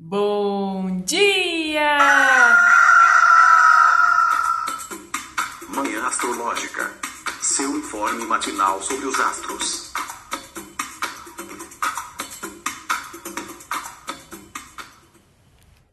[0.00, 1.98] Bom dia!
[5.68, 6.88] Manhã Astrológica.
[7.42, 9.92] Seu informe matinal sobre os astros.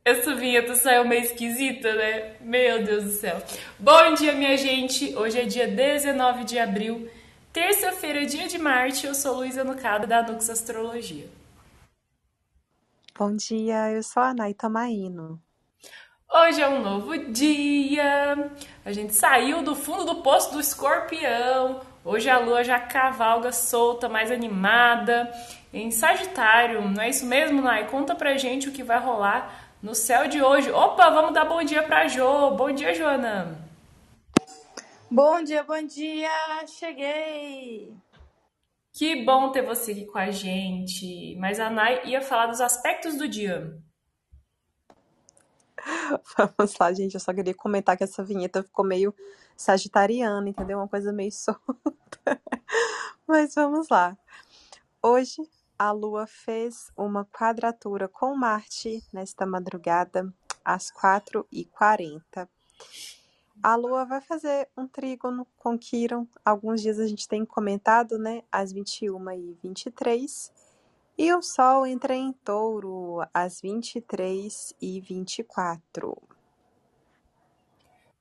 [0.05, 2.35] Essa vinheta saiu meio esquisita, né?
[2.41, 3.41] Meu Deus do céu.
[3.79, 5.15] Bom dia, minha gente.
[5.15, 7.09] Hoje é dia 19 de abril,
[7.51, 9.07] terça-feira, dia de Marte.
[9.07, 11.27] Eu sou Luísa Nucada, da Nux Astrologia.
[13.17, 15.41] Bom dia, eu sou a Naita Maíno.
[16.29, 18.51] Hoje é um novo dia.
[18.83, 21.79] A gente saiu do fundo do poço do escorpião.
[22.03, 25.31] Hoje a lua já cavalga solta, mais animada.
[25.73, 27.87] Em Sagitário, não é isso mesmo, Nai?
[27.87, 30.69] Conta pra gente o que vai rolar no céu de hoje.
[30.69, 32.51] Opa, vamos dar bom dia pra Jo.
[32.51, 33.57] Bom dia, Joana.
[35.09, 36.29] Bom dia, bom dia.
[36.67, 37.95] Cheguei.
[38.95, 41.35] Que bom ter você aqui com a gente.
[41.35, 43.77] Mas a Nai ia falar dos aspectos do dia.
[46.37, 47.13] Vamos lá, gente.
[47.13, 49.13] Eu só queria comentar que essa vinheta ficou meio
[49.57, 50.77] sagitariana, entendeu?
[50.77, 52.41] Uma coisa meio solta.
[53.27, 54.17] Mas vamos lá.
[55.03, 55.41] Hoje
[55.77, 62.47] a Lua fez uma quadratura com Marte nesta madrugada, às 4h40.
[63.65, 66.27] A Lua vai fazer um trígono com Quiron.
[66.45, 68.43] Alguns dias a gente tem comentado, né?
[68.51, 70.51] Às 21h23.
[71.17, 76.15] E o Sol entra em touro às 23h24.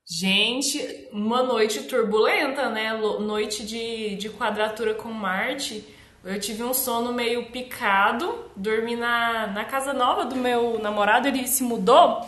[0.07, 2.95] Gente, uma noite turbulenta, né?
[2.95, 5.95] Noite de, de quadratura com Marte.
[6.25, 11.47] Eu tive um sono meio picado, dormi na, na casa nova do meu namorado, ele
[11.47, 12.27] se mudou,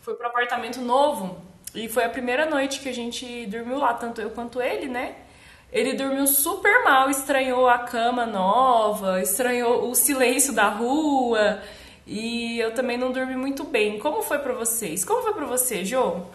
[0.00, 4.20] foi pro apartamento novo, e foi a primeira noite que a gente dormiu lá, tanto
[4.20, 5.16] eu quanto ele, né?
[5.72, 11.62] Ele dormiu super mal, estranhou a cama nova, estranhou o silêncio da rua,
[12.06, 13.98] e eu também não dormi muito bem.
[13.98, 15.04] Como foi para vocês?
[15.04, 16.26] Como foi para você, Jo?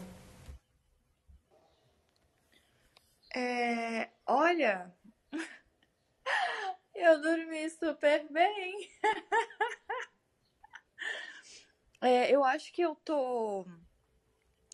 [3.35, 4.91] É, olha,
[6.95, 8.89] eu dormi super bem.
[12.01, 13.67] é, eu acho que eu tô.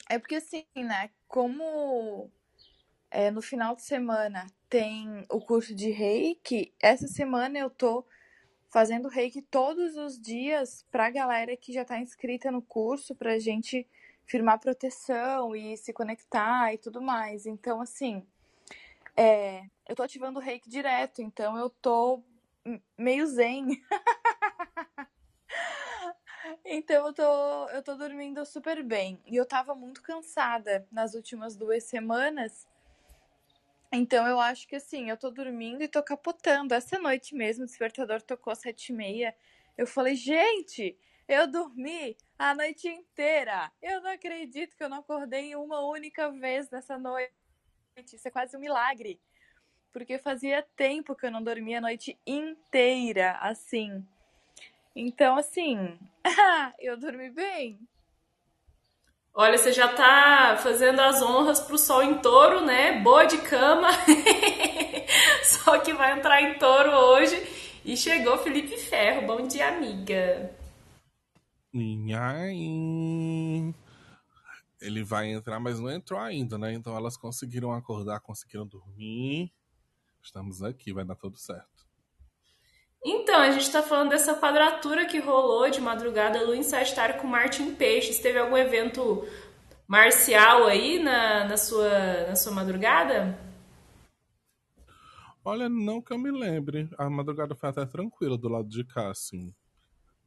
[0.09, 1.09] É porque assim, né?
[1.27, 2.29] Como
[3.09, 8.05] é, no final de semana tem o curso de reiki, essa semana eu tô
[8.69, 13.87] fazendo reiki todos os dias pra galera que já tá inscrita no curso, pra gente
[14.25, 17.45] firmar proteção e se conectar e tudo mais.
[17.45, 18.25] Então, assim,
[19.15, 22.23] é, eu tô ativando o reiki direto, então eu tô
[22.97, 23.79] meio zen.
[26.65, 29.21] então eu tô, eu tô dormindo super bem.
[29.25, 32.67] E eu tava muito cansada nas últimas duas semanas.
[33.91, 36.73] Então eu acho que assim, eu tô dormindo e tô capotando.
[36.73, 39.35] Essa noite mesmo, o despertador tocou às sete e meia.
[39.77, 40.97] Eu falei, gente,
[41.27, 43.71] eu dormi a noite inteira.
[43.81, 47.31] Eu não acredito que eu não acordei uma única vez nessa noite.
[48.13, 49.19] Isso é quase um milagre
[49.93, 54.03] porque fazia tempo que eu não dormia a noite inteira, assim.
[54.95, 55.97] Então, assim,
[56.79, 57.79] eu dormi bem.
[59.35, 63.01] Olha, você já tá fazendo as honras pro sol em touro, né?
[63.01, 63.89] Boa de cama.
[65.43, 67.35] Só que vai entrar em touro hoje.
[67.83, 69.25] E chegou Felipe Ferro.
[69.25, 70.55] Bom dia, amiga.
[74.79, 76.71] Ele vai entrar, mas não entrou ainda, né?
[76.71, 79.51] Então elas conseguiram acordar, conseguiram dormir.
[80.21, 81.72] Estamos aqui, vai dar tudo certo.
[83.05, 87.27] Então, a gente está falando dessa quadratura que rolou de madrugada Lua em Sagitário com
[87.27, 88.19] Marte em Peixes.
[88.19, 89.27] Teve algum evento
[89.85, 93.37] marcial aí na, na, sua, na sua madrugada?
[95.43, 96.89] Olha, não que eu me lembre.
[96.97, 99.53] A madrugada foi até tranquila do lado de cá, assim.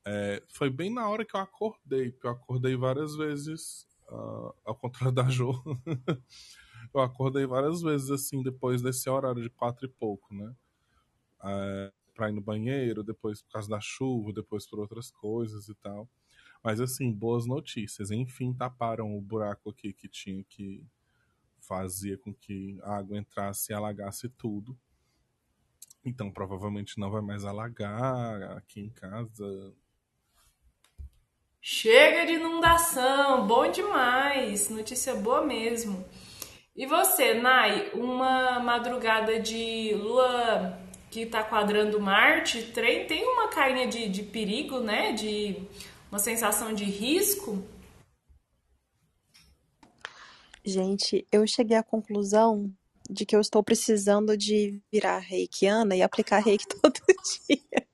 [0.06, 4.76] É, foi bem na hora que eu acordei, porque eu acordei várias vezes, uh, ao
[4.76, 5.50] contrário da Jo.
[6.94, 10.54] eu acordei várias vezes assim depois desse horário de quatro e pouco, né?
[11.43, 15.75] É, pra ir no banheiro, depois por causa da chuva, depois por outras coisas e
[15.77, 16.08] tal.
[16.64, 18.11] Mas assim, boas notícias.
[18.11, 20.85] Enfim, taparam o buraco aqui que tinha que
[21.61, 24.76] fazia com que a água entrasse e alagasse tudo.
[26.05, 29.75] Então provavelmente não vai mais alagar aqui em casa.
[31.61, 36.05] Chega de inundação, bom demais, notícia boa mesmo.
[36.76, 40.79] E você, Nai, uma madrugada de lua
[41.17, 42.61] que está quadrando Marte,
[43.09, 45.13] tem uma carinha de, de perigo, né?
[45.13, 45.57] De
[46.11, 47.65] uma sensação de risco?
[50.63, 52.71] Gente, eu cheguei à conclusão
[53.09, 57.01] de que eu estou precisando de virar reikiana e aplicar reiki todo
[57.49, 57.87] dia.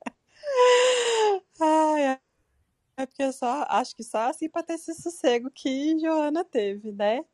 [1.60, 2.18] Ai,
[2.96, 6.90] É porque eu só acho que só assim pra ter esse sossego que Joana teve,
[6.90, 7.24] né?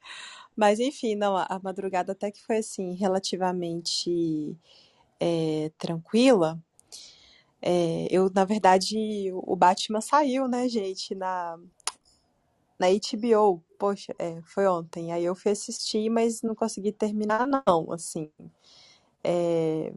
[0.55, 4.55] Mas enfim, não, a madrugada até que foi assim, relativamente
[5.21, 6.59] é, tranquila.
[7.61, 11.59] É, eu, na verdade, o Batman saiu, né, gente, na,
[12.79, 13.63] na HBO.
[13.79, 15.13] Poxa, é, foi ontem.
[15.13, 18.31] Aí eu fui assistir, mas não consegui terminar, não, assim.
[19.23, 19.93] É,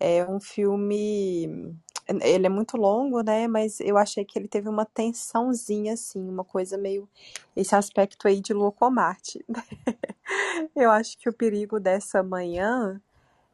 [0.00, 1.76] é um filme.
[2.08, 3.46] Ele é muito longo, né?
[3.48, 7.08] Mas eu achei que ele teve uma tensãozinha, assim, uma coisa meio.
[7.56, 9.44] Esse aspecto aí de Lua Marte.
[10.76, 13.00] eu acho que o perigo dessa manhã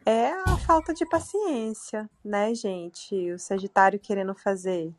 [0.09, 3.31] é a falta de paciência, né, gente?
[3.31, 4.91] O Sagitário querendo fazer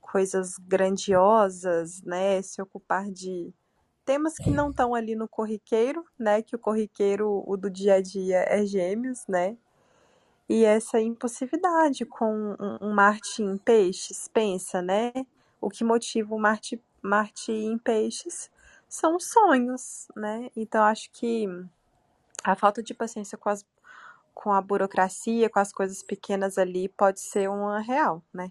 [0.00, 2.42] coisas grandiosas, né?
[2.42, 3.54] Se ocupar de
[4.04, 6.42] temas que não estão ali no corriqueiro, né?
[6.42, 9.56] Que o corriqueiro, o do dia a dia, é gêmeos, né?
[10.48, 15.12] E essa impulsividade com um, Marte em peixes, pensa, né?
[15.60, 18.50] O que motiva o Marte, Marte em peixes
[18.88, 20.50] são os sonhos, né?
[20.56, 21.46] Então acho que
[22.42, 23.64] a falta de paciência com, as,
[24.34, 28.50] com a burocracia, com as coisas pequenas ali, pode ser uma real, né?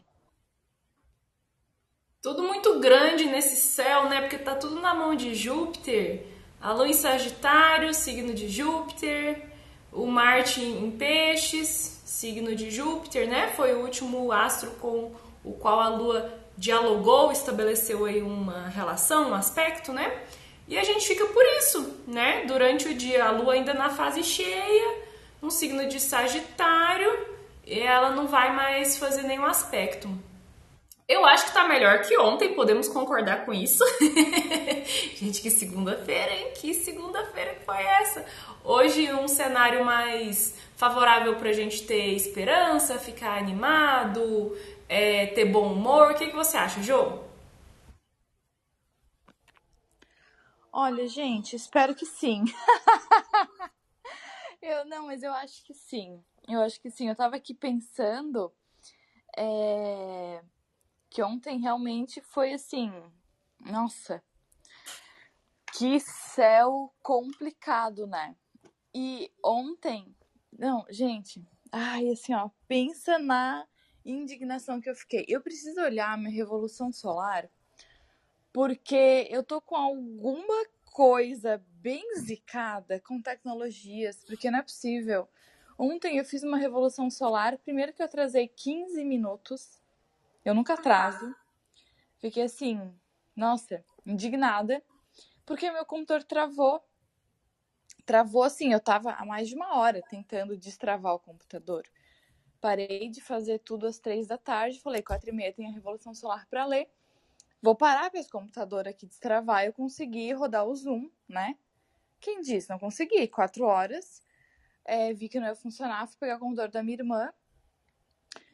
[2.21, 4.21] Tudo muito grande nesse céu, né?
[4.21, 6.25] Porque tá tudo na mão de Júpiter.
[6.61, 9.49] A Lua em Sagitário, signo de Júpiter
[9.91, 13.51] o Marte em Peixes, signo de Júpiter, né?
[13.55, 15.11] Foi o último astro com
[15.43, 20.21] o qual a Lua dialogou, estabeleceu aí uma relação, um aspecto, né?
[20.67, 22.45] E a gente fica por isso, né?
[22.45, 25.08] Durante o dia, a Lua ainda na fase cheia,
[25.41, 27.27] no signo de Sagitário,
[27.65, 30.09] e ela não vai mais fazer nenhum aspecto.
[31.07, 33.83] Eu acho que tá melhor que ontem, podemos concordar com isso.
[35.17, 36.51] Gente, que segunda-feira, hein?
[36.53, 38.23] Que segunda-feira foi essa?
[38.63, 44.55] Hoje, um cenário mais favorável pra gente ter esperança, ficar animado,
[44.87, 46.11] é, ter bom humor.
[46.11, 47.19] O que, que você acha, Jô?
[50.71, 52.45] Olha, gente, espero que sim.
[54.61, 56.23] eu não, mas eu acho que sim.
[56.47, 57.09] Eu acho que sim.
[57.09, 58.53] Eu tava aqui pensando.
[59.37, 60.41] É
[61.09, 62.91] que ontem realmente foi assim,
[63.59, 64.23] nossa,
[65.73, 68.35] que céu complicado, né?
[68.93, 70.15] E ontem,
[70.51, 73.67] não, gente, ai, assim, ó, pensa na
[74.05, 75.25] indignação que eu fiquei.
[75.27, 77.49] Eu preciso olhar minha revolução solar,
[78.53, 85.27] porque eu tô com alguma coisa bem zicada com tecnologias, porque não é possível.
[85.77, 89.81] Ontem eu fiz uma revolução solar, primeiro que eu atrasei 15 minutos,
[90.43, 91.33] eu nunca atraso.
[92.19, 92.93] Fiquei assim,
[93.35, 94.83] nossa, indignada,
[95.45, 96.83] porque meu computador travou.
[98.05, 101.83] Travou assim, eu tava há mais de uma hora tentando destravar o computador.
[102.59, 106.13] Parei de fazer tudo às três da tarde, falei, quatro e meia tem a Revolução
[106.13, 106.89] Solar para ler.
[107.61, 109.65] Vou parar para esse computador aqui destravar.
[109.65, 111.57] Eu consegui rodar o Zoom, né?
[112.19, 112.69] Quem disse?
[112.69, 113.27] Não consegui.
[113.27, 114.21] Quatro horas.
[114.85, 117.31] É, vi que não ia funcionar, fui pegar o computador da minha irmã.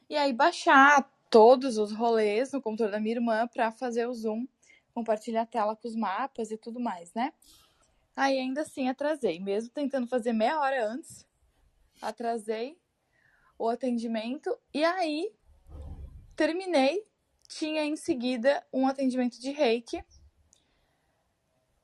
[0.10, 4.46] E aí baixar todos os rolês no computador da minha irmã para fazer o Zoom,
[4.94, 7.34] compartilhar a tela com os mapas e tudo mais, né?
[8.16, 11.28] Aí ainda assim atrasei, mesmo tentando fazer meia hora antes,
[12.02, 12.78] atrasei
[13.58, 15.34] o atendimento e aí
[16.36, 17.06] terminei,
[17.48, 20.04] tinha em seguida um atendimento de reiki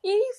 [0.04, 0.32] e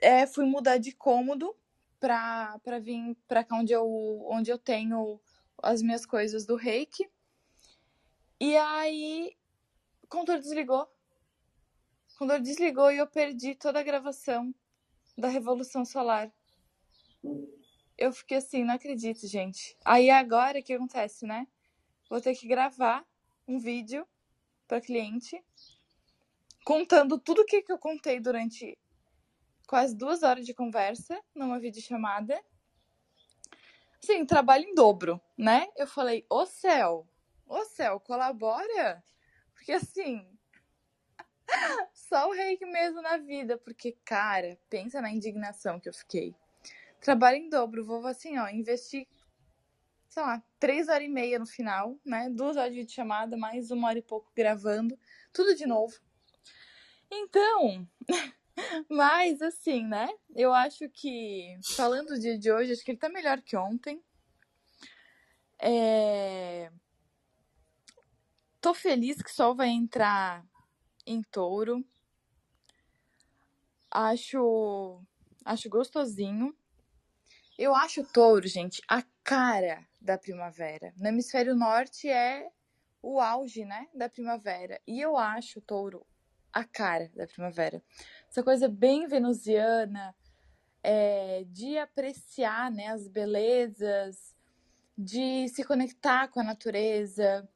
[0.00, 1.54] é, fui mudar de cômodo
[1.98, 5.20] para vir para cá onde eu, onde eu tenho
[5.62, 7.08] as minhas coisas do reiki.
[8.38, 9.36] E aí,
[10.02, 10.82] o computador desligou.
[10.82, 14.54] O computador desligou e eu perdi toda a gravação
[15.16, 16.30] da Revolução Solar.
[17.96, 19.76] Eu fiquei assim, não acredito, gente.
[19.84, 21.46] Aí agora o que acontece, né?
[22.10, 23.04] Vou ter que gravar
[23.48, 24.06] um vídeo
[24.68, 25.42] para cliente
[26.64, 28.76] contando tudo o que, que eu contei durante
[29.66, 32.40] quase duas horas de conversa numa videochamada.
[34.00, 35.68] Sim, trabalho em dobro, né?
[35.76, 37.08] Eu falei, ô céu,
[37.48, 39.04] Ô céu, colabora?
[39.54, 40.26] Porque assim,
[41.94, 43.56] só o reiki mesmo na vida.
[43.56, 46.34] Porque, cara, pensa na indignação que eu fiquei.
[47.00, 49.06] Trabalho em dobro, vou assim, ó, investir,
[50.08, 52.28] sei lá, três horas e meia no final, né?
[52.30, 54.98] Duas horas de chamada, mais uma hora e pouco gravando,
[55.32, 55.94] tudo de novo.
[57.08, 57.88] Então,
[58.88, 60.08] mas assim, né?
[60.34, 64.02] Eu acho que, falando do dia de hoje, acho que ele tá melhor que ontem.
[65.58, 66.70] É
[68.66, 70.44] Tô feliz que Sol vai entrar
[71.06, 71.86] em touro.
[73.88, 75.00] Acho.
[75.44, 76.52] Acho gostosinho.
[77.56, 80.92] Eu acho touro, gente, a cara da primavera.
[80.96, 82.50] No hemisfério norte é
[83.00, 84.82] o auge, né, da primavera.
[84.84, 86.04] E eu acho touro
[86.52, 87.80] a cara da primavera.
[88.36, 90.14] Essa coisa bem venusiana,
[90.82, 94.36] é, de apreciar né, as belezas,
[94.94, 97.48] de se conectar com a natureza,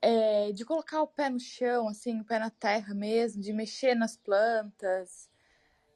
[0.00, 3.94] é, de colocar o pé no chão, assim, o pé na terra mesmo, de mexer
[3.94, 5.30] nas plantas.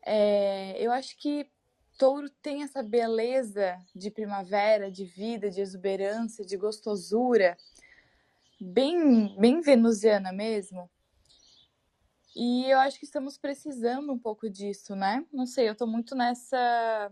[0.05, 1.51] É, eu acho que
[1.99, 7.59] touro tem essa beleza de primavera, de vida, de exuberância, de gostosura,
[8.61, 10.89] bem, bem venusiana mesmo.
[12.38, 15.25] E eu acho que estamos precisando um pouco disso, né?
[15.33, 17.11] Não sei, eu tô muito nessa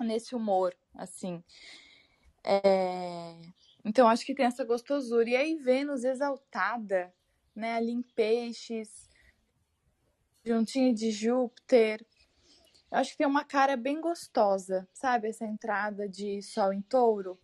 [0.00, 1.44] nesse humor, assim.
[2.42, 3.36] É...
[3.84, 5.30] Então acho que tem essa gostosura.
[5.30, 7.14] E aí Vênus exaltada,
[7.54, 7.74] né?
[7.74, 9.08] Ali em peixes,
[10.44, 12.04] juntinho de Júpiter.
[12.90, 15.28] Eu acho que tem uma cara bem gostosa, sabe?
[15.28, 17.38] Essa entrada de Sol em touro.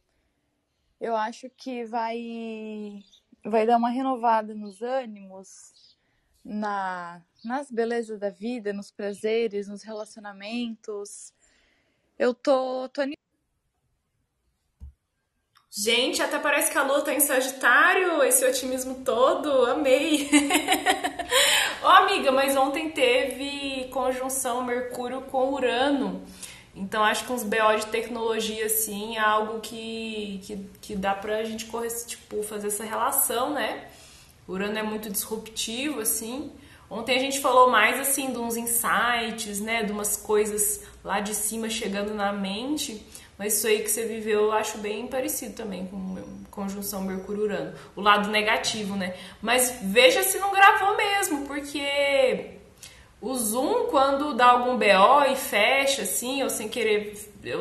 [1.01, 3.05] Eu acho que vai,
[3.45, 5.88] vai dar uma renovada nos ânimos
[6.49, 11.33] na, nas belezas da vida, nos prazeres, nos relacionamentos.
[12.19, 13.03] Eu tô, tô
[15.71, 20.29] Gente, até parece que a lua tá em Sagitário, esse otimismo todo, amei.
[21.83, 26.25] Ó, oh, amiga, mas ontem teve conjunção Mercúrio com Urano.
[26.75, 31.45] Então acho que uns BO de tecnologia, assim, é algo que, que, que dá pra
[31.45, 33.89] gente correr, tipo, fazer essa relação, né?
[34.49, 36.51] Urano é muito disruptivo, assim.
[36.91, 39.83] Ontem a gente falou mais, assim, de uns insights, né?
[39.83, 43.07] De umas coisas lá de cima chegando na mente.
[43.37, 46.17] Mas isso aí que você viveu eu acho bem parecido também com
[46.51, 47.73] conjunção Mercúrio-Urano.
[47.95, 49.15] O lado negativo, né?
[49.41, 52.59] Mas veja se não gravou mesmo, porque
[53.21, 57.15] o Zoom, quando dá algum BO e fecha, assim, ou sem querer,
[57.45, 57.61] eu,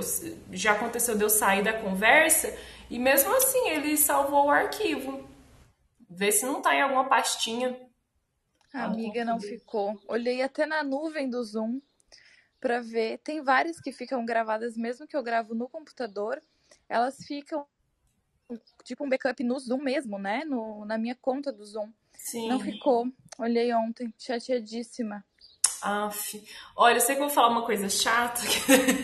[0.52, 2.56] já aconteceu de eu sair da conversa,
[2.90, 5.27] e mesmo assim ele salvou o arquivo.
[6.10, 7.80] Vê se não tá em alguma pastinha.
[8.74, 10.00] A amiga não ficou.
[10.08, 11.82] Olhei até na nuvem do Zoom
[12.60, 13.20] para ver.
[13.20, 16.42] Tem várias que ficam gravadas, mesmo que eu gravo no computador,
[16.88, 17.66] elas ficam
[18.84, 20.44] tipo um backup no Zoom mesmo, né?
[20.46, 21.92] No, na minha conta do Zoom.
[22.14, 22.50] Sim.
[22.50, 23.08] Não ficou.
[23.38, 25.24] Olhei ontem, chateadíssima.
[25.82, 26.44] Aff.
[26.76, 28.42] Olha, eu sei que eu vou falar uma coisa chata.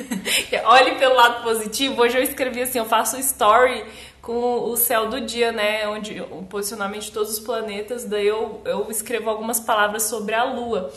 [0.66, 2.02] Olhe pelo lado positivo.
[2.02, 3.86] Hoje eu escrevi assim, eu faço story
[4.24, 5.86] com o céu do dia, né?
[5.88, 10.46] Onde o posicionamento de todos os planetas, daí eu, eu escrevo algumas palavras sobre a
[10.46, 10.92] Lua.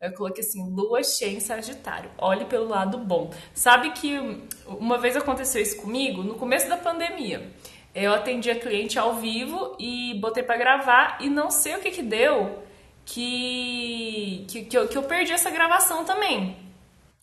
[0.00, 2.10] Eu coloquei assim, lua cheia em Sagitário.
[2.18, 3.30] Olhe pelo lado bom.
[3.54, 4.18] Sabe que
[4.66, 7.52] uma vez aconteceu isso comigo no começo da pandemia.
[7.94, 11.90] Eu atendi a cliente ao vivo e botei para gravar e não sei o que
[11.90, 12.64] que deu
[13.04, 16.56] que, que, que, eu, que eu perdi essa gravação também.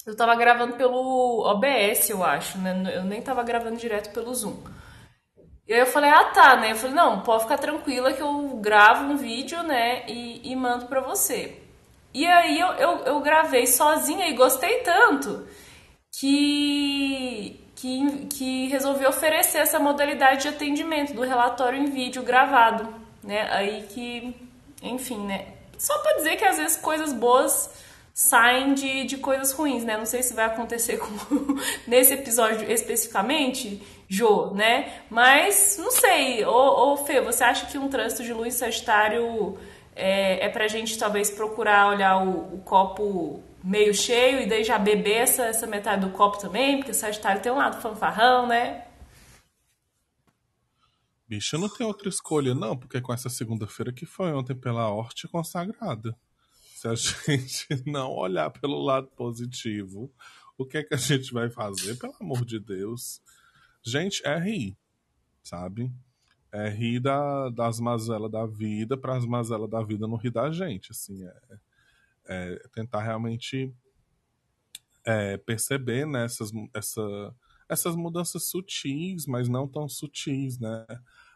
[0.06, 2.94] Eu tava gravando pelo OBS, eu acho, né?
[2.96, 4.56] Eu nem tava gravando direto pelo Zoom.
[5.70, 6.72] E aí eu falei, ah tá, né?
[6.72, 10.04] Eu falei, não, pode ficar tranquila que eu gravo um vídeo, né?
[10.08, 11.62] E, e mando pra você.
[12.12, 15.48] E aí eu, eu, eu gravei sozinha e gostei tanto
[16.12, 22.92] que, que, que resolvi oferecer essa modalidade de atendimento do relatório em vídeo gravado,
[23.24, 23.48] né?
[23.52, 24.36] Aí que,
[24.82, 25.50] enfim, né?
[25.78, 27.70] Só pra dizer que às vezes coisas boas
[28.12, 29.96] saem de, de coisas ruins, né?
[29.96, 31.08] Não sei se vai acontecer com,
[31.88, 35.04] nesse episódio especificamente, Jo, né?
[35.08, 36.44] Mas não sei.
[36.44, 39.56] Ô, ô Fê, você acha que um trânsito de luz Sagitário
[39.96, 44.80] é, é pra gente talvez procurar olhar o, o copo meio cheio e daí já
[44.80, 46.78] beber essa, essa metade do copo também?
[46.78, 48.86] Porque Sagitário tem um lado fanfarrão, né?
[51.28, 55.28] Bicho, não tem outra escolha, não, porque com essa segunda-feira que foi ontem pela Horte
[55.28, 56.18] consagrada.
[56.74, 56.96] Se a
[57.30, 60.12] gente não olhar pelo lado positivo,
[60.58, 61.96] o que é que a gente vai fazer?
[62.00, 63.22] Pelo amor de Deus.
[63.84, 64.78] Gente, é rir,
[65.42, 65.92] sabe?
[66.52, 70.52] É rir da, das mazelas da vida para as mazelas da vida não rir da
[70.52, 71.24] gente, assim.
[71.26, 71.60] É,
[72.26, 73.74] é tentar realmente
[75.06, 77.36] é, perceber né, essas, essa,
[77.68, 80.86] essas mudanças sutis, mas não tão sutis, né?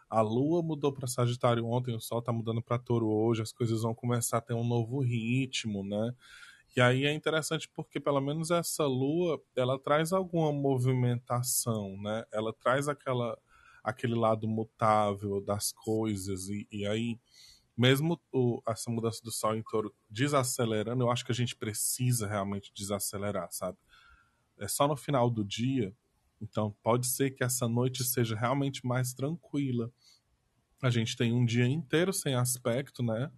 [0.08, 3.82] A Lua mudou para Sagitário ontem, o Sol está mudando para Touro hoje, as coisas
[3.82, 6.14] vão começar a ter um novo ritmo, né?
[6.76, 12.24] E aí é interessante porque pelo menos essa Lua, ela traz alguma movimentação, né?
[12.32, 13.38] Ela traz aquela
[13.82, 17.20] aquele lado mutável das coisas e, e aí
[17.76, 22.26] mesmo o, essa mudança do Sol em Touro desacelerando, eu acho que a gente precisa
[22.26, 23.76] realmente desacelerar, sabe?
[24.58, 25.94] É só no final do dia
[26.44, 29.90] então, pode ser que essa noite seja realmente mais tranquila.
[30.82, 33.30] A gente tem um dia inteiro sem aspecto, né?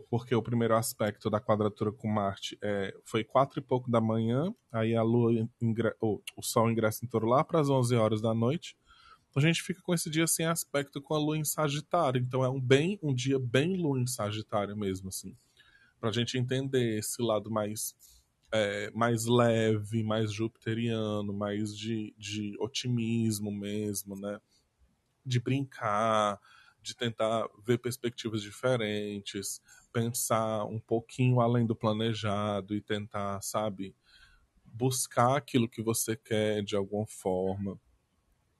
[0.00, 4.54] Porque o primeiro aspecto da quadratura com Marte é, foi quatro e pouco da manhã,
[4.72, 5.94] aí a Lua ingre...
[6.00, 8.76] o Sol ingressa em touro lá para as 11 horas da noite.
[9.36, 12.20] a gente fica com esse dia sem aspecto com a lua em Sagitário.
[12.20, 15.36] Então é um bem um dia bem lua em Sagitário mesmo, assim.
[16.00, 17.94] Pra gente entender esse lado mais
[18.54, 24.38] é, mais leve, mais jupiteriano, mais de, de otimismo mesmo, né?
[25.26, 26.40] De brincar,
[26.80, 29.60] de tentar ver perspectivas diferentes,
[29.94, 33.94] pensar um pouquinho além do planejado e tentar, sabe,
[34.64, 37.78] buscar aquilo que você quer de alguma forma.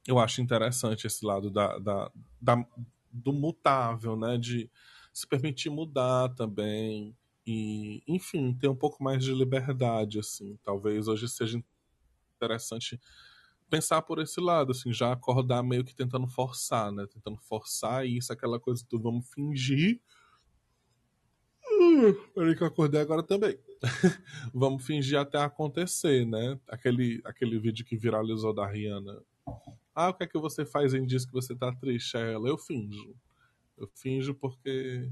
[0.07, 2.67] Eu acho interessante esse lado da, da, da
[3.11, 4.39] do mutável, né?
[4.39, 4.71] De
[5.13, 10.57] se permitir mudar também e, enfim, ter um pouco mais de liberdade, assim.
[10.63, 11.61] Talvez hoje seja
[12.37, 13.01] interessante
[13.69, 17.07] pensar por esse lado, assim, já acordar meio que tentando forçar, né?
[17.13, 20.01] Tentando forçar isso, aquela coisa do vamos fingir.
[22.35, 23.59] Peraí que eu acordei agora também.
[24.53, 26.59] vamos fingir até acontecer, né?
[26.69, 29.23] Aquele, aquele vídeo que viralizou da Rihanna.
[29.95, 32.17] Ah, o que é que você faz em dias que você tá triste?
[32.17, 33.15] É ela, eu finjo.
[33.77, 35.11] Eu finjo porque.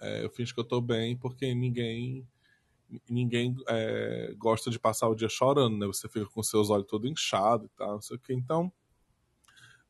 [0.00, 2.26] É, eu finjo que eu tô bem porque ninguém
[3.08, 5.86] ninguém é, gosta de passar o dia chorando, né?
[5.86, 8.32] Você fica com seus olhos todo inchado e tal, não sei o que.
[8.32, 8.72] Então,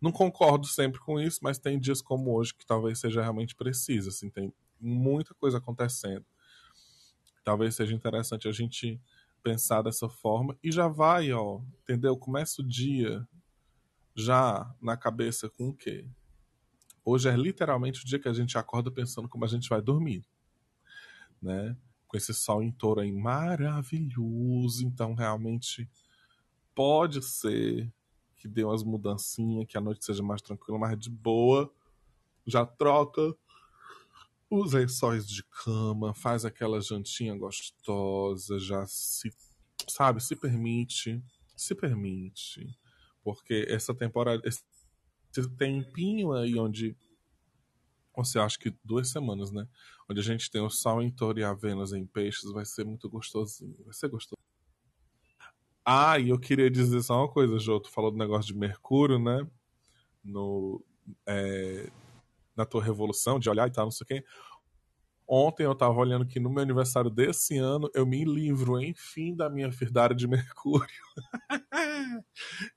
[0.01, 4.09] não concordo sempre com isso, mas tem dias como hoje que talvez seja realmente preciso,
[4.09, 4.53] assim, tem
[4.85, 6.25] muita coisa acontecendo.
[7.43, 9.01] Talvez seja interessante a gente
[9.43, 12.17] pensar dessa forma e já vai, ó, entendeu?
[12.17, 13.27] Começa o dia
[14.15, 16.07] já na cabeça com o quê?
[17.05, 20.25] Hoje é literalmente o dia que a gente acorda pensando como a gente vai dormir,
[21.43, 21.77] né?
[22.15, 24.87] com esse sol em touro aí maravilhoso.
[24.87, 25.91] Então, realmente,
[26.73, 27.93] pode ser
[28.37, 31.75] que dê umas mudancinhas, que a noite seja mais tranquila, mais de boa.
[32.47, 33.35] Já troca
[34.61, 39.31] os lençóis de cama, faz aquela jantinha gostosa, já se,
[39.89, 41.23] sabe, se permite,
[41.57, 42.67] se permite.
[43.23, 44.63] Porque essa temporada, esse
[45.57, 46.97] tempinho aí onde
[48.17, 49.67] você acha que duas semanas, né?
[50.09, 52.85] Onde a gente tem o Sol em Touro e a Vênus em Peixes, vai ser
[52.85, 53.77] muito gostosinho.
[53.85, 54.39] Vai ser gostoso.
[55.85, 57.81] Ah, e eu queria dizer só uma coisa, Jô.
[57.81, 59.47] Tu falou do negócio de Mercúrio, né?
[60.23, 60.83] No,
[61.27, 61.91] é,
[62.57, 64.25] na tua revolução, de olhar e tal, não sei o quê.
[65.27, 69.49] Ontem eu tava olhando que no meu aniversário desse ano eu me livro, enfim, da
[69.49, 70.87] minha firdária de Mercúrio.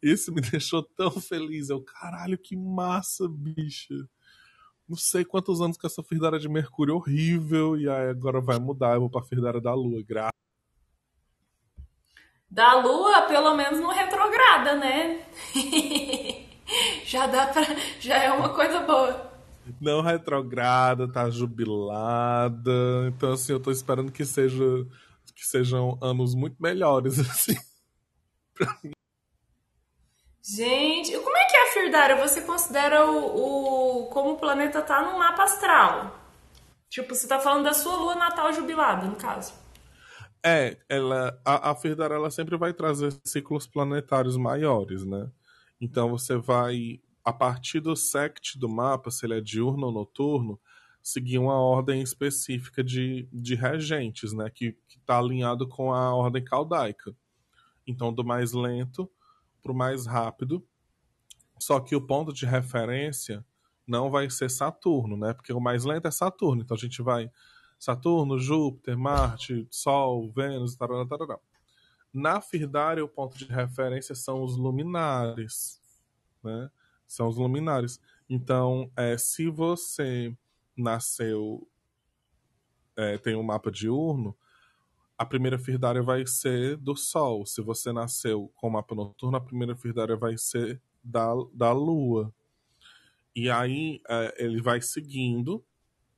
[0.02, 1.70] Isso me deixou tão feliz.
[1.70, 4.08] Eu, caralho, que massa, bicha
[4.88, 8.94] não sei quantos anos com essa firdária de Mercúrio horrível, e aí agora vai mudar,
[8.94, 10.32] eu vou pra firdária da Lua, graças.
[12.50, 15.26] Da Lua, pelo menos não retrograda, né?
[17.04, 17.64] já dá pra.
[18.00, 19.37] Já é uma coisa boa.
[19.80, 22.72] Não retrograda, tá jubilada.
[23.08, 24.64] Então, assim, eu tô esperando que seja
[25.38, 27.56] que sejam anos muito melhores, assim.
[28.56, 28.92] pra mim.
[30.44, 32.16] Gente, como é que é a Firdária?
[32.16, 36.18] Você considera o, o como o planeta tá no mapa astral?
[36.90, 39.54] Tipo, você tá falando da sua lua natal jubilada, no caso.
[40.44, 45.30] É, ela, a, a Firdária ela sempre vai trazer ciclos planetários maiores, né?
[45.82, 50.58] Então você vai, a partir do sect do mapa, se ele é diurno ou noturno,
[51.04, 54.50] seguir uma ordem específica de, de regentes, né?
[54.50, 57.14] Que, que tá alinhado com a ordem caldaica.
[57.86, 59.12] Então, do mais lento
[59.62, 60.66] para o mais rápido.
[61.60, 63.46] Só que o ponto de referência
[63.86, 65.34] não vai ser Saturno, né?
[65.34, 66.62] Porque o mais lento é Saturno.
[66.62, 67.30] Então a gente vai
[67.78, 71.38] Saturno, Júpiter, Marte, Sol, Vênus, tarará, tarará.
[72.14, 75.82] Na Firdária, o ponto de referência são os luminares,
[76.42, 76.72] né?
[77.08, 78.00] São os luminares.
[78.30, 80.36] Então, é, se você
[80.76, 81.68] nasceu,
[82.96, 84.36] é, tem um mapa diurno,
[85.18, 87.46] a primeira firdária vai ser do Sol.
[87.46, 92.34] Se você nasceu com mapa noturno, a primeira firdária vai ser da, da Lua.
[93.36, 95.64] E aí é, ele vai seguindo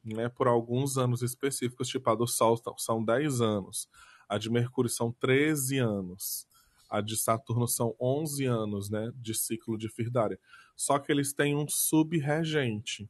[0.04, 3.90] né, por alguns anos específicos, tipo a do Sol são 10 anos,
[4.28, 6.48] a de Mercúrio são 13 anos,
[6.90, 10.40] a de Saturno são 11 anos né, de ciclo de firdária.
[10.76, 13.10] Só que eles têm um subregente.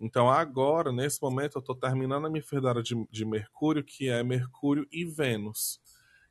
[0.00, 4.22] Então agora, nesse momento, eu estou terminando a minha firdária de, de Mercúrio, que é
[4.22, 5.80] Mercúrio e Vênus.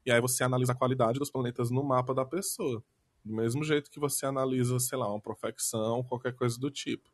[0.05, 2.81] E aí você analisa a qualidade dos planetas no mapa da pessoa.
[3.25, 7.09] Do mesmo jeito que você analisa, sei lá, uma profecção, qualquer coisa do tipo.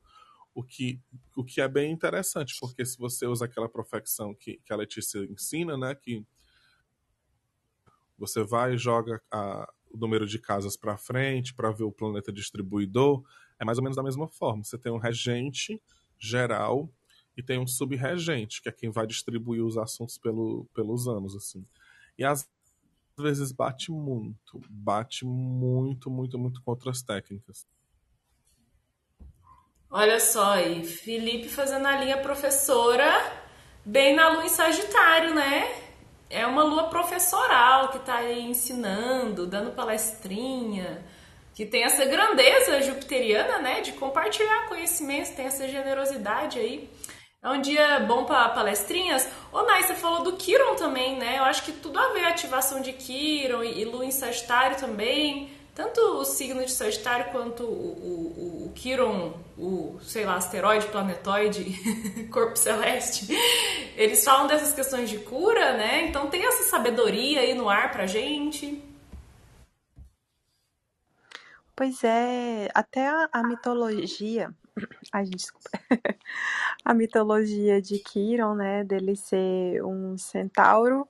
[0.54, 1.02] O que,
[1.36, 5.18] o que é bem interessante, porque se você usa aquela profecção que, que a Letícia
[5.26, 6.24] ensina, né, que
[8.28, 12.32] você vai e joga a, o número de casas para frente para ver o planeta
[12.32, 13.24] distribuidor,
[13.60, 14.64] é mais ou menos da mesma forma.
[14.64, 15.82] Você tem um regente
[16.18, 16.90] geral
[17.36, 21.66] e tem um subregente, que é quem vai distribuir os assuntos pelo, pelos anos, assim.
[22.18, 22.50] E às
[23.18, 27.68] vezes bate muito, bate muito, muito, muito contra as técnicas.
[29.90, 33.12] Olha só aí, Felipe fazendo a linha professora,
[33.86, 35.83] bem na lua em Sagitário, né?
[36.34, 41.06] É uma lua professoral que tá aí ensinando, dando palestrinha,
[41.54, 43.82] que tem essa grandeza jupiteriana, né?
[43.82, 46.90] De compartilhar conhecimentos, tem essa generosidade aí.
[47.40, 49.30] É um dia bom para palestrinhas.
[49.52, 51.38] Ô, Nai, você falou do Kiron também, né?
[51.38, 55.52] Eu acho que tudo a ver ativação de Kiron e Lua em Sagitário também.
[55.76, 61.66] Tanto o signo de Sagitário quanto o, o, o Quiron, o, sei lá, asteroide, planetoide,
[62.30, 63.28] corpo celeste,
[63.98, 66.06] eles falam dessas questões de cura, né?
[66.08, 68.84] Então tem essa sabedoria aí no ar pra gente.
[71.76, 74.54] Pois é, até a, a mitologia.
[75.12, 75.72] Ai, gente, desculpa.
[76.86, 78.84] a mitologia de Quiron, né?
[78.84, 81.08] Dele ser um centauro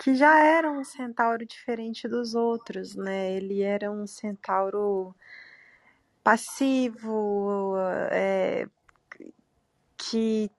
[0.00, 3.32] que já era um centauro diferente dos outros, né?
[3.32, 5.14] Ele era um centauro
[6.24, 7.74] passivo,
[8.10, 8.66] é,
[9.98, 10.50] que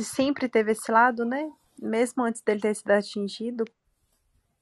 [0.00, 1.52] sempre teve esse lado, né?
[1.78, 3.66] Mesmo antes dele ter sido atingido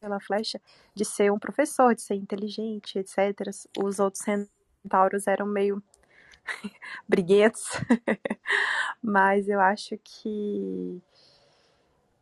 [0.00, 0.60] pela flecha,
[0.92, 3.48] de ser um professor, de ser inteligente, etc.
[3.78, 5.80] Os outros centauros eram meio
[7.08, 7.68] briguentos,
[9.00, 11.00] mas eu acho que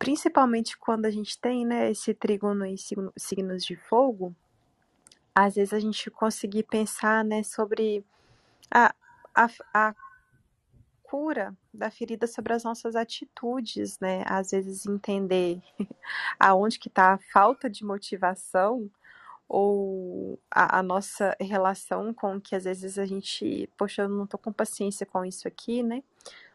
[0.03, 4.35] principalmente quando a gente tem né, esse trígono em signos de fogo,
[5.33, 8.05] às vezes a gente conseguir pensar né, sobre
[8.69, 8.93] a,
[9.33, 9.95] a, a
[11.05, 14.25] cura da ferida sobre as nossas atitudes, né?
[14.27, 15.63] Às vezes entender
[16.37, 18.91] aonde que está a falta de motivação
[19.49, 24.37] ou a, a, nossa relação com que às vezes a gente, poxa, eu não tô
[24.37, 26.03] com paciência com isso aqui, né?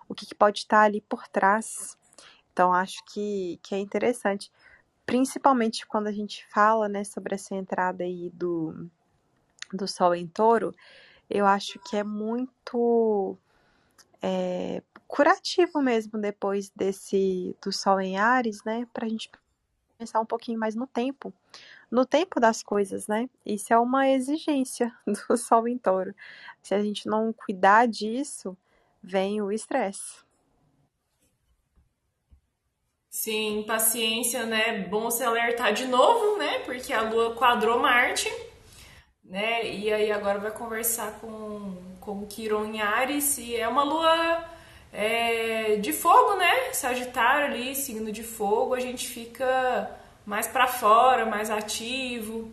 [0.10, 1.97] O que, que pode estar tá ali por trás
[2.58, 4.52] então, acho que, que é interessante,
[5.06, 8.90] principalmente quando a gente fala né, sobre essa entrada aí do,
[9.72, 10.74] do Sol em Touro,
[11.30, 13.38] eu acho que é muito
[14.24, 19.30] é, curativo mesmo depois desse do Sol em Ares, né, para a gente
[19.96, 21.32] pensar um pouquinho mais no tempo,
[21.92, 23.30] no tempo das coisas, né?
[23.46, 26.16] Isso é uma exigência do Sol em Touro.
[26.64, 28.58] Se a gente não cuidar disso,
[29.04, 30.26] vem o estresse.
[33.18, 34.86] Sim, paciência, né?
[34.90, 36.60] Bom se alertar de novo, né?
[36.60, 38.32] Porque a Lua quadrou Marte,
[39.26, 39.68] né?
[39.68, 44.46] E aí agora vai conversar com, com Quiron em Ares e é uma Lua
[44.94, 46.72] é, de fogo, né?
[46.74, 49.90] Sagitário ali, signo de fogo, a gente fica
[50.24, 52.52] mais para fora, mais ativo.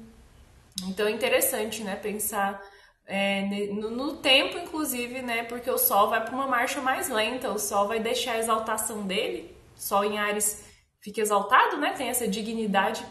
[0.88, 1.94] Então é interessante, né?
[1.94, 2.58] Pensar
[3.06, 5.42] é, no, no, tempo, inclusive, né?
[5.42, 9.02] Porque o Sol vai para uma marcha mais lenta, o Sol vai deixar a exaltação
[9.02, 10.64] dele Sol em Ares
[11.00, 11.94] fica exaltado, né?
[11.96, 13.04] Tem essa dignidade.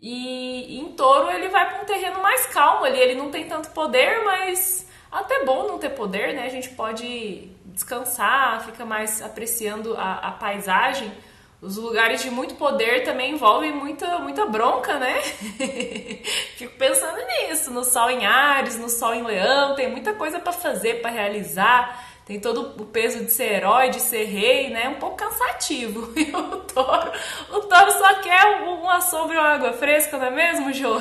[0.00, 3.70] E, em Touro ele vai para um terreno mais calmo ali, ele não tem tanto
[3.70, 6.44] poder, mas até bom não ter poder, né?
[6.44, 11.12] A gente pode descansar, fica mais apreciando a, a paisagem.
[11.60, 15.20] Os lugares de muito poder também envolvem muita, muita bronca, né?
[16.58, 20.52] Fico pensando nisso, no Sol em Ares, no Sol em Leão, tem muita coisa para
[20.52, 24.88] fazer, para realizar tem todo o peso de ser herói, de ser rei, né?
[24.88, 26.12] Um pouco cansativo.
[26.22, 27.12] E o touro,
[27.50, 31.00] o touro só quer uma sombra e uma água fresca, não é mesmo, Jô?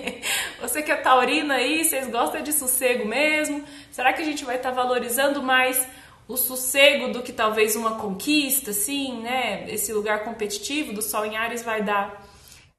[0.60, 3.62] Você que é taurina aí, vocês gostam de sossego mesmo?
[3.90, 5.86] Será que a gente vai estar tá valorizando mais
[6.26, 9.66] o sossego do que talvez uma conquista, assim, né?
[9.68, 12.24] Esse lugar competitivo do Sol em Ares vai dar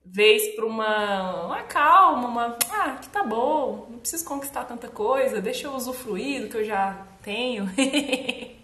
[0.04, 5.42] vez para uma, uma calma, uma, ah, que tá bom, não preciso conquistar tanta coisa,
[5.42, 7.66] deixa eu usufruir do que eu já tenho.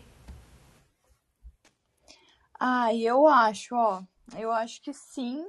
[2.60, 4.04] ah, eu acho, ó,
[4.38, 5.44] eu acho que sim,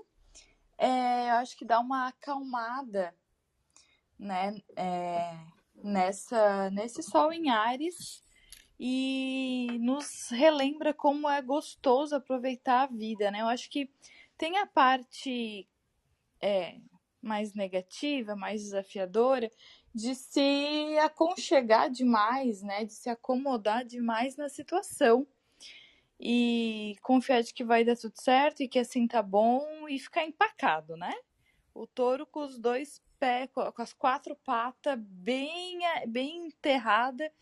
[0.78, 3.14] é, eu acho que dá uma acalmada,
[4.18, 5.38] né, é,
[5.74, 8.22] nessa, nesse sol em Ares
[8.80, 13.92] e nos relembra como é gostoso aproveitar a vida, né, eu acho que
[14.38, 15.68] tem a parte
[16.40, 16.78] é,
[17.20, 19.52] mais negativa, mais desafiadora,
[19.94, 22.84] de se aconchegar demais, né?
[22.84, 25.26] De se acomodar demais na situação.
[26.18, 30.24] E confiar de que vai dar tudo certo e que assim tá bom e ficar
[30.24, 31.12] empacado, né?
[31.74, 37.32] O touro com os dois pés, com as quatro patas bem, bem enterrada,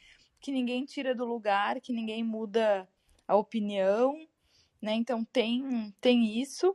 [0.41, 2.89] que ninguém tira do lugar, que ninguém muda
[3.29, 4.15] a opinião,
[4.81, 4.95] né?
[4.95, 6.75] Então tem, tem isso.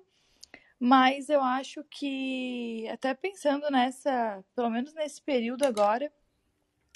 [0.79, 6.11] Mas eu acho que, até pensando nessa, pelo menos nesse período agora,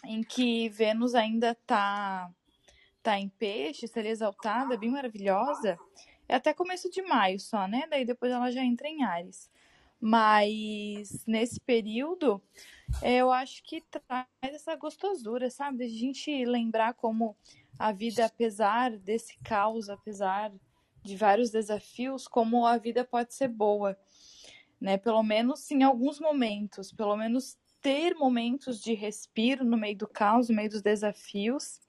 [0.05, 2.29] em que Vênus ainda tá,
[3.01, 5.77] tá em peixe, estaria exaltada, bem maravilhosa,
[6.27, 7.87] é até começo de maio só, né?
[7.89, 9.49] Daí depois ela já entra em Ares.
[9.99, 12.41] Mas nesse período,
[13.01, 15.77] eu acho que traz essa gostosura, sabe?
[15.79, 17.35] De a gente lembrar como
[17.77, 20.51] a vida, apesar desse caos, apesar
[21.03, 23.97] de vários desafios, como a vida pode ser boa,
[24.79, 24.97] né?
[24.97, 30.49] Pelo menos em alguns momentos, pelo menos ter momentos de respiro no meio do caos,
[30.49, 31.79] no meio dos desafios.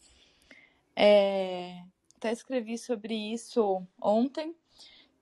[0.95, 1.83] É...
[2.17, 4.55] Até escrevi sobre isso ontem,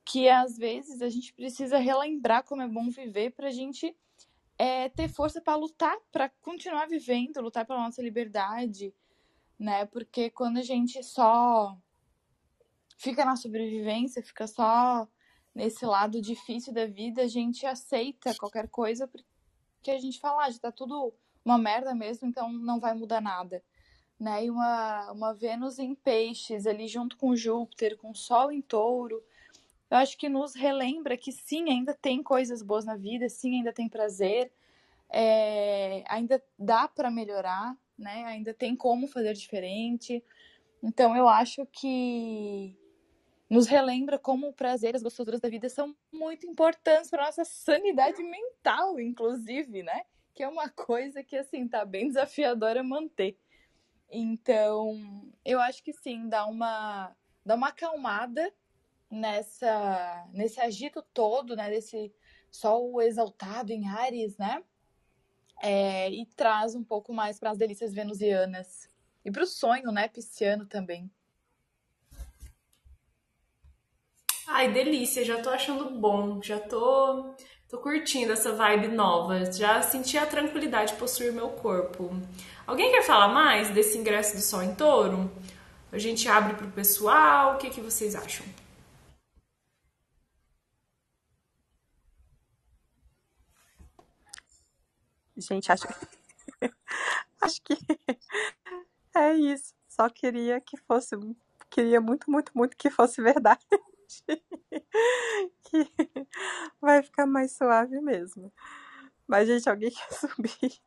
[0.05, 3.97] que às vezes a gente precisa relembrar como é bom viver para a gente
[4.59, 8.93] é, ter força para lutar, para continuar vivendo, lutar pela nossa liberdade,
[9.57, 9.87] né?
[9.87, 11.79] Porque quando a gente só
[12.99, 15.09] fica na sobrevivência, fica só
[15.55, 20.51] nesse lado difícil da vida, a gente aceita qualquer coisa porque a gente fala, ah,
[20.51, 23.63] já tá tudo uma merda mesmo, então não vai mudar nada.
[24.21, 24.45] Né?
[24.45, 29.23] E uma, uma Vênus em peixes ali junto com Júpiter, com Sol em touro,
[29.91, 33.73] eu acho que nos relembra que sim, ainda tem coisas boas na vida, sim, ainda
[33.73, 34.53] tem prazer,
[35.09, 38.25] é, ainda dá para melhorar, né?
[38.27, 40.23] Ainda tem como fazer diferente.
[40.83, 42.77] Então eu acho que
[43.49, 48.23] nos relembra como o prazer as gostosuras da vida são muito importantes para nossa sanidade
[48.23, 50.03] mental, inclusive, né?
[50.35, 53.39] Que é uma coisa que assim tá bem desafiadora manter.
[54.11, 58.53] Então, eu acho que sim, dá uma dá uma acalmada
[59.11, 62.13] nessa nesse agito todo, né, desse
[62.51, 64.63] sol exaltado em Ares, né?
[65.63, 68.89] é, e traz um pouco mais para as delícias venusianas.
[69.25, 71.11] E para o sonho, né, pisciano também.
[74.49, 77.35] Ai, delícia, já tô achando bom, já tô,
[77.69, 82.11] tô curtindo essa vibe nova, já senti a tranquilidade possuir meu corpo.
[82.67, 85.31] Alguém quer falar mais desse ingresso do Sol em Touro?
[85.93, 88.47] A gente abre pro pessoal, o que, que vocês acham?
[95.37, 95.95] Gente, acho que.
[97.41, 97.77] acho que
[99.15, 99.75] é isso.
[99.89, 101.17] Só queria que fosse.
[101.71, 103.65] Queria muito, muito, muito que fosse verdade.
[105.65, 105.87] que
[106.81, 108.53] vai ficar mais suave mesmo.
[109.27, 110.81] Mas, gente, alguém quer subir?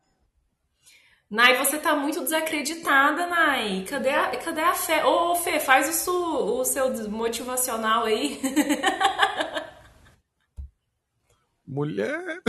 [1.29, 3.86] Nai, você tá muito desacreditada, Nai.
[3.88, 5.05] Cadê a, cadê a fé?
[5.05, 8.38] Ô, Fê, faz o, su, o seu motivacional aí.
[11.65, 12.41] Mulher.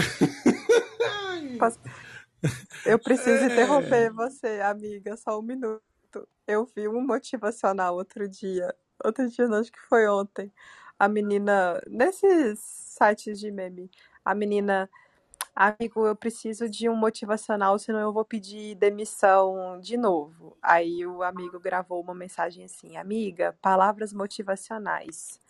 [2.85, 3.47] Eu preciso é...
[3.47, 5.81] interromper você, amiga, só um minuto.
[6.45, 8.75] Eu vi um motivacional outro dia.
[9.05, 10.53] Outro dia, não, acho que foi ontem.
[10.99, 13.91] A menina, nesses sites de meme,
[14.25, 14.89] a menina,
[15.55, 20.57] amigo, eu preciso de um motivacional, senão eu vou pedir demissão de novo.
[20.63, 25.41] Aí o amigo gravou uma mensagem assim: Amiga, palavras motivacionais.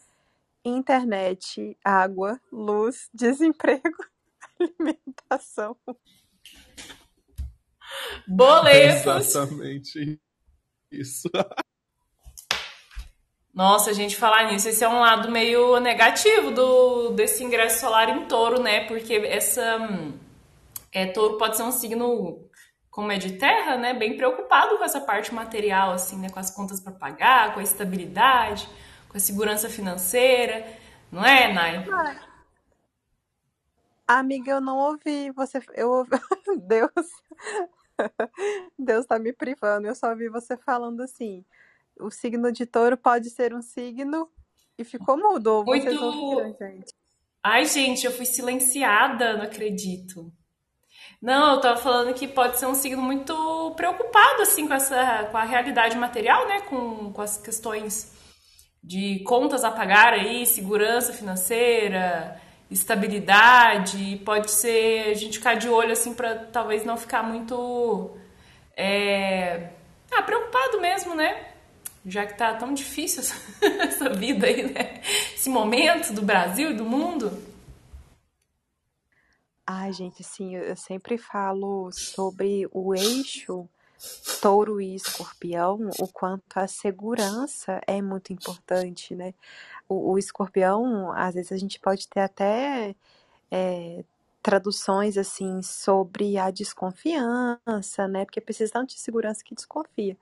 [0.64, 4.12] Internet, água, luz, desemprego
[4.58, 5.76] alimentação.
[8.26, 9.06] Boletos.
[9.06, 10.20] Exatamente
[10.90, 11.28] isso.
[13.54, 18.24] Nossa, gente, falar nisso, esse é um lado meio negativo do desse ingresso solar em
[18.26, 18.86] touro, né?
[18.86, 19.78] Porque essa.
[20.90, 22.48] É, touro pode ser um signo,
[22.90, 23.92] como é de terra, né?
[23.92, 26.30] Bem preocupado com essa parte material, assim, né?
[26.30, 28.66] Com as contas para pagar, com a estabilidade,
[29.08, 30.66] com a segurança financeira.
[31.10, 31.84] Não é, Nai?
[31.90, 32.16] Ah,
[34.18, 35.30] Amiga, eu não ouvi.
[35.32, 36.10] Você, eu ouvi...
[36.66, 36.90] Deus,
[38.78, 39.86] Deus tá me privando.
[39.86, 41.44] Eu só ouvi você falando assim.
[42.00, 44.28] O signo de touro pode ser um signo
[44.78, 45.64] e ficou mudo.
[45.64, 45.84] Muito...
[45.84, 46.94] Vocês ouviram, gente?
[47.42, 50.32] Ai, gente, eu fui silenciada, não acredito.
[51.20, 55.36] Não, eu tava falando que pode ser um signo muito preocupado, assim, com essa, com
[55.36, 56.60] a realidade material, né?
[56.62, 58.12] Com, com as questões
[58.82, 65.92] de contas a pagar aí, segurança financeira, estabilidade, pode ser a gente ficar de olho
[65.92, 68.16] assim para talvez não ficar muito
[68.76, 69.70] é,
[70.10, 71.51] ah, preocupado mesmo, né?
[72.04, 73.22] Já que tá tão difícil
[73.80, 75.00] essa, vida aí, né?
[75.34, 77.30] Esse momento do Brasil e do mundo.
[79.66, 83.68] Ai, gente, sim, eu sempre falo sobre o eixo
[84.40, 89.32] touro e escorpião, o quanto a segurança é muito importante, né?
[89.92, 92.94] o, o escorpião, às vezes a gente pode ter até
[93.50, 94.04] é,
[94.42, 98.24] traduções assim sobre a desconfiança, né?
[98.24, 100.16] Porque precisa de segurança que desconfia.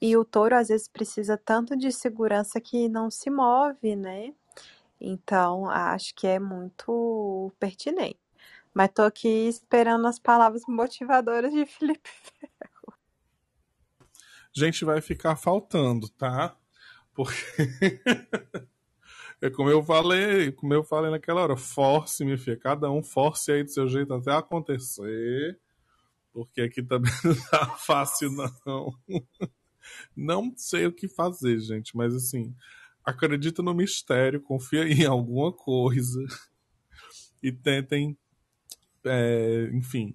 [0.00, 4.32] E o touro às vezes precisa tanto de segurança que não se move, né?
[5.00, 8.18] Então, acho que é muito pertinente.
[8.74, 12.98] Mas tô aqui esperando as palavras motivadoras de Felipe Ferro.
[14.54, 16.56] Gente, vai ficar faltando, tá?
[17.14, 18.00] Porque
[19.40, 23.52] É como eu falei, como eu falei naquela hora, force, minha filha, cada um force
[23.52, 25.58] aí do seu jeito até acontecer,
[26.32, 28.92] porque aqui também não tá fácil não.
[30.16, 32.54] Não sei o que fazer, gente, mas assim,
[33.04, 36.20] acredita no mistério, confia em alguma coisa
[37.42, 38.16] e tentem,
[39.04, 40.14] é, enfim,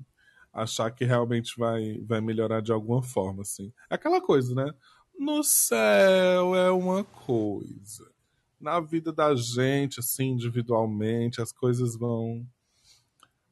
[0.54, 3.74] achar que realmente vai, vai melhorar de alguma forma, assim.
[3.90, 4.72] É aquela coisa, né?
[5.18, 8.12] No céu é uma coisa.
[8.60, 12.46] Na vida da gente, assim, individualmente, as coisas vão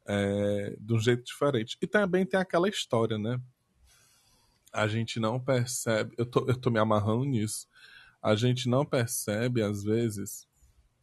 [0.08, 1.78] é, de um jeito diferente.
[1.82, 3.40] E também tem aquela história, né?
[4.72, 6.14] A gente não percebe.
[6.18, 7.68] Eu tô, eu tô me amarrando nisso.
[8.22, 10.48] A gente não percebe, às vezes,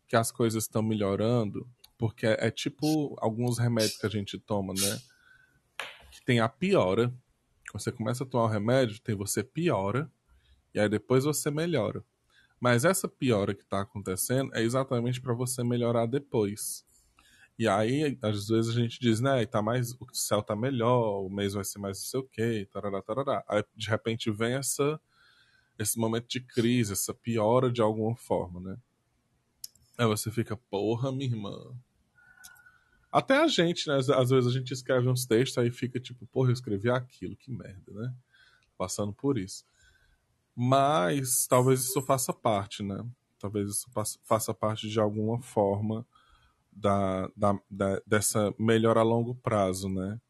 [0.06, 4.72] que as coisas estão melhorando, porque é, é tipo alguns remédios que a gente toma,
[4.74, 4.98] né?
[6.10, 7.12] que tem a piora.
[7.72, 10.10] Você começa a tomar o remédio, tem você piora,
[10.74, 12.04] e aí depois você melhora.
[12.60, 16.84] Mas essa piora que está acontecendo é exatamente para você melhorar depois.
[17.58, 21.28] E aí, às vezes a gente diz, né, tá mais, o céu tá melhor, o
[21.28, 23.44] mês vai ser mais não sei o quê, tarará, tarará.
[23.48, 25.00] Aí, de repente, vem essa,
[25.76, 28.76] esse momento de crise, essa piora de alguma forma, né?
[29.98, 31.74] Aí você fica, porra, minha irmã,
[33.10, 33.96] até a gente, né?
[33.96, 37.50] Às vezes a gente escreve uns textos aí fica tipo, porra, eu escrevi aquilo, que
[37.50, 38.14] merda, né?
[38.76, 39.64] Passando por isso.
[40.54, 43.04] Mas talvez isso faça parte, né?
[43.38, 43.90] Talvez isso
[44.24, 46.06] faça parte de alguma forma
[46.78, 50.20] da, da, da, dessa melhora a longo prazo, né?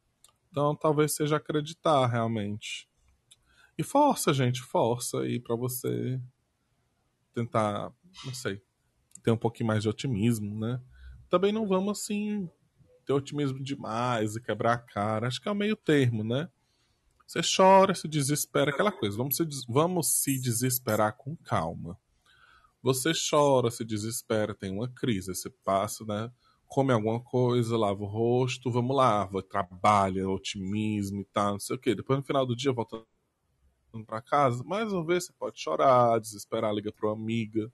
[0.50, 2.88] Então talvez seja acreditar realmente.
[3.76, 6.20] E força, gente, força aí para você
[7.32, 7.92] tentar,
[8.24, 8.60] não sei,
[9.22, 10.80] ter um pouquinho mais de otimismo, né?
[11.30, 12.50] Também não vamos assim
[13.06, 15.28] ter otimismo demais e quebrar a cara.
[15.28, 16.48] Acho que é o meio termo, né?
[17.26, 19.16] Você chora, se desespera, aquela coisa.
[19.16, 21.98] Vamos se, vamos se desesperar com calma.
[22.82, 26.30] Você chora, se desespera, tem uma crise, você passa, né?
[26.66, 31.78] Come alguma coisa, lava o rosto, vamos lá, trabalha, otimismo e tal, não sei o
[31.78, 31.94] quê.
[31.94, 33.02] Depois no final do dia volta
[34.06, 37.72] para casa, mais uma vez você pode chorar, desesperar, liga para uma amiga,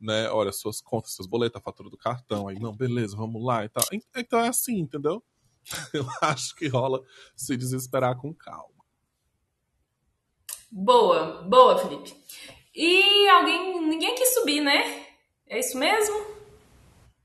[0.00, 0.30] né?
[0.30, 2.48] Olha, suas contas, seus boletos, a fatura do cartão.
[2.48, 3.84] Aí, não, beleza, vamos lá e tal.
[4.16, 5.22] Então é assim, entendeu?
[5.92, 7.02] Eu acho que rola
[7.34, 8.74] se desesperar com calma.
[10.70, 12.16] Boa, boa, Felipe.
[12.74, 15.04] E alguém, ninguém quis subir, né?
[15.48, 16.24] É isso mesmo?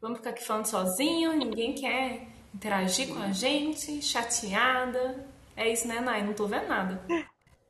[0.02, 5.26] Vamos ficar aqui falando sozinho, ninguém quer interagir com a gente, chateada.
[5.56, 6.24] É isso, né, Nai?
[6.24, 7.02] Não tô vendo nada.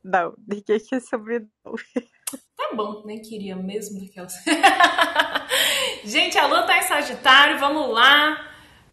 [0.04, 1.74] Não, ninguém quer subir, não.
[2.56, 4.34] Tá bom, nem queria mesmo daquelas.
[6.04, 8.48] Gente, a lua tá em Sagitário, vamos lá.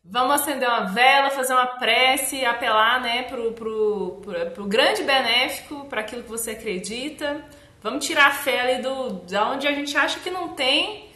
[0.04, 5.84] Vamos acender uma vela, fazer uma prece, apelar, né, pro, pro, pro, pro grande benéfico,
[5.86, 7.44] para aquilo que você acredita.
[7.86, 11.08] Vamos tirar a fé ali do, da onde a gente acha que não tem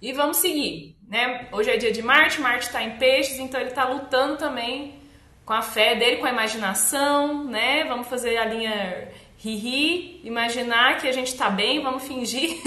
[0.00, 1.48] e vamos seguir, né?
[1.50, 5.00] Hoje é dia de Marte, Marte tá em peixes, então ele tá lutando também
[5.46, 7.84] com a fé dele, com a imaginação, né?
[7.84, 12.58] Vamos fazer a linha rir, imaginar que a gente tá bem, vamos fingir.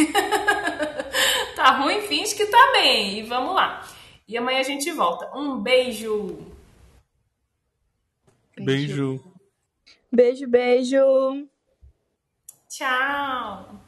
[1.56, 3.88] tá ruim, finge que tá bem e vamos lá.
[4.28, 5.30] E amanhã a gente volta.
[5.38, 6.48] Um beijo.
[8.58, 9.24] Beijo.
[10.12, 11.51] Beijo, beijo.
[12.72, 13.81] Tchau.